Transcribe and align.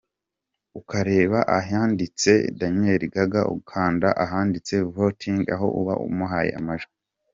com 0.71 0.75
ukareba 0.79 1.39
ahanditse 1.59 2.31
Daniel 2.59 3.01
Gaga 3.13 3.41
ugakanda 3.55 4.07
ahanditse 4.23 4.73
Voting 4.93 5.39
aho 5.55 5.67
uba 5.79 5.93
umuhaye 6.07 6.51
amajwi. 6.59 6.93